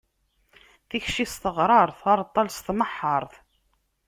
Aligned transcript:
Tikci 0.89 1.25
s 1.31 1.35
teɣṛaṛt, 1.41 1.99
areṭṭal 2.11 2.47
s 2.51 2.57
tmeḥḥaṛt. 2.65 3.33